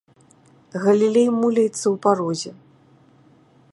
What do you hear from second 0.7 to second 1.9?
Галілей муляецца